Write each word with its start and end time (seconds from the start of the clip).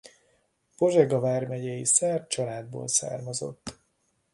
Pozsega 0.75 1.19
vármegyei 1.19 1.85
szerb 1.85 2.27
családból 2.27 2.87
származott. 2.87 3.79